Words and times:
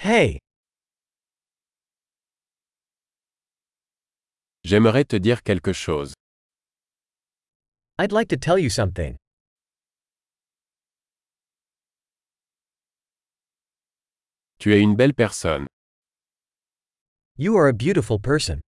Hey, 0.00 0.38
J'aimerais 4.64 5.04
te 5.04 5.16
dire 5.16 5.42
quelque 5.42 5.72
chose. 5.72 6.14
I'd 7.98 8.12
like 8.12 8.28
to 8.28 8.36
tell 8.36 8.60
you 8.60 8.70
something. 8.70 9.16
Tu 14.60 14.72
es 14.72 14.80
une 14.80 14.94
belle 14.94 15.14
personne. 15.14 15.66
You 17.36 17.56
are 17.56 17.66
a 17.66 17.72
beautiful 17.72 18.20
person. 18.20 18.60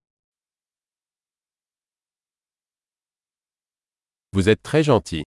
Vous 4.33 4.49
êtes 4.49 4.63
très 4.65 4.83
gentil. 4.83 5.23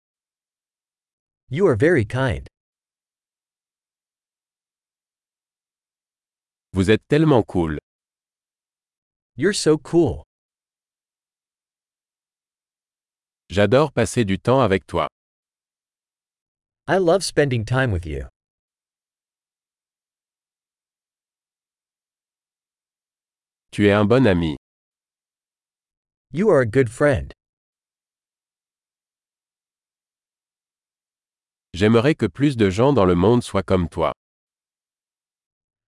You 1.51 1.67
are 1.67 1.77
very 1.77 2.07
kind. 2.07 2.50
Vous 6.73 6.89
êtes 6.91 7.03
tellement 7.09 7.43
cool. 7.43 7.79
You're 9.37 9.55
so 9.55 9.77
cool. 9.77 10.23
J'adore 13.51 13.91
passer 13.93 14.25
du 14.25 14.39
temps 14.39 14.61
avec 14.61 14.87
toi. 14.87 15.09
I 16.87 16.99
love 16.99 17.23
spending 17.25 17.65
time 17.65 17.91
with 17.93 18.07
you. 18.07 18.29
Tu 23.73 23.89
es 23.89 23.93
un 23.93 24.05
bon 24.05 24.27
ami. 24.27 24.57
You 26.33 26.51
are 26.51 26.61
a 26.61 26.67
good 26.67 26.89
friend. 26.89 27.33
J'aimerais 31.75 32.15
que 32.15 32.27
plus 32.27 32.57
de 32.57 32.71
gens 32.71 32.93
dans 32.93 33.05
le 33.05 33.17
monde 33.17 33.43
soient 33.43 33.65
comme 33.65 33.89
toi. 33.89 34.13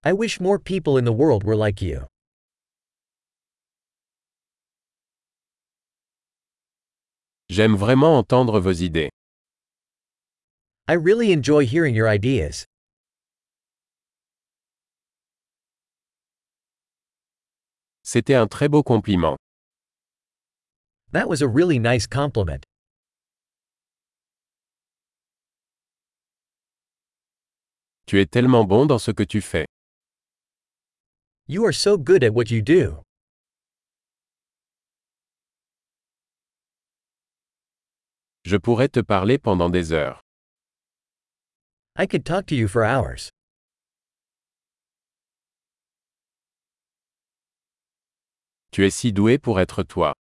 I 0.05 0.13
wish 0.13 0.41
more 0.41 0.59
people 0.59 0.99
in 0.99 1.05
the 1.05 1.13
world 1.13 1.45
were 1.45 1.55
like 1.55 1.81
you. 1.81 2.07
J'aime 7.49 7.77
vraiment 7.77 8.19
entendre 8.19 8.59
vos 8.59 8.73
idées. 8.83 9.11
I 10.89 10.95
really 10.95 11.31
enjoy 11.31 11.67
hearing 11.67 11.95
your 11.95 12.09
ideas. 12.09 12.67
C'était 18.05 18.35
un 18.35 18.49
très 18.49 18.69
beau 18.69 18.83
compliment. 18.83 19.37
That 21.13 21.29
was 21.29 21.43
a 21.43 21.47
really 21.47 21.79
nice 21.79 22.09
compliment. 22.09 22.65
Tu 28.07 28.21
es 28.21 28.27
tellement 28.27 28.65
bon 28.65 28.87
dans 28.87 28.99
ce 28.99 29.13
que 29.13 29.23
tu 29.23 29.41
fais. 29.41 29.67
You 31.49 31.65
are 31.67 31.73
so 31.73 31.99
good 31.99 32.23
at 32.23 32.33
what 32.33 32.51
you 32.51 32.63
do. 32.63 33.03
Je 38.45 38.57
pourrais 38.59 38.89
te 38.89 39.01
parler 39.01 39.39
pendant 39.39 39.71
des 39.71 39.93
heures. 39.93 40.21
I 41.97 42.07
could 42.07 42.25
talk 42.25 42.47
to 42.47 42.55
you 42.55 42.69
for 42.69 42.85
hours. 42.85 43.31
Tu 48.73 48.85
es 48.87 48.91
si 48.91 49.13
doué 49.13 49.39
pour 49.39 49.61
être 49.61 49.83
toi. 49.83 50.15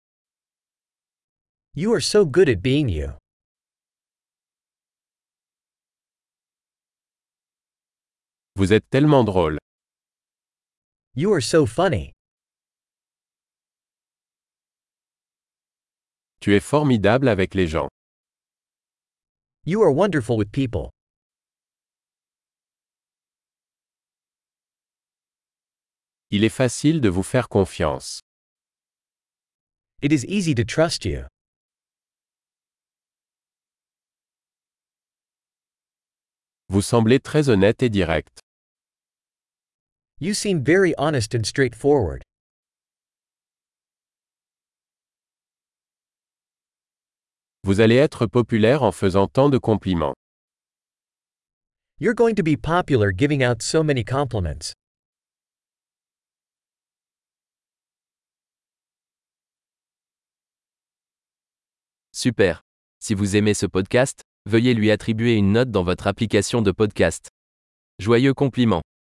You 1.76 1.94
are 1.94 2.02
so 2.02 2.26
good 2.26 2.50
at 2.50 2.62
being 2.62 2.90
you. 2.90 3.14
Vous 8.56 8.74
êtes 8.74 8.90
tellement 8.90 9.24
drôle. 9.24 9.60
You 11.20 11.34
are 11.34 11.42
so 11.42 11.66
funny. 11.66 12.14
Tu 16.40 16.56
es 16.56 16.62
formidable 16.62 17.28
avec 17.28 17.56
les 17.56 17.68
gens. 17.68 17.90
You 19.66 19.82
are 19.82 19.92
wonderful 19.92 20.38
with 20.38 20.50
people. 20.54 20.92
Il 26.32 26.46
est 26.46 26.56
facile 26.56 27.02
de 27.02 27.10
vous 27.10 27.24
faire 27.24 27.50
confiance. 27.50 28.22
It 30.02 30.14
is 30.14 30.24
easy 30.24 30.56
to 30.56 30.64
trust 30.64 31.04
you. 31.04 31.26
Vous 36.70 36.82
semblez 36.82 37.20
très 37.20 37.50
honnête 37.50 37.84
et 37.84 37.90
direct. 37.90 38.39
You 40.22 40.34
seem 40.34 40.62
very 40.62 40.94
honest 40.98 41.34
and 41.34 41.46
straightforward. 41.46 42.24
Vous 47.64 47.80
allez 47.80 47.96
être 47.96 48.26
populaire 48.26 48.84
en 48.84 48.92
faisant 48.92 49.28
tant 49.28 49.50
de 49.50 49.58
compliments. 49.58 50.14
You're 52.00 52.14
going 52.14 52.36
to 52.36 52.44
be 52.44 52.58
popular 52.58 53.12
giving 53.12 53.42
out 53.44 53.62
so 53.62 53.82
many 53.82 54.04
compliments. 54.04 54.74
Super. 62.12 62.62
Si 63.00 63.14
vous 63.14 63.38
aimez 63.38 63.54
ce 63.54 63.66
podcast, 63.66 64.24
veuillez 64.46 64.74
lui 64.74 64.92
attribuer 64.92 65.36
une 65.36 65.54
note 65.54 65.72
dans 65.72 65.84
votre 65.84 66.08
application 66.08 66.62
de 66.62 66.72
podcast. 66.72 67.30
Joyeux 68.00 68.34
compliment. 68.34 68.82